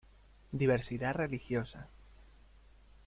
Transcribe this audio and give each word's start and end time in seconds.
Diversidad 0.51 1.13
Religiosa. 1.13 1.87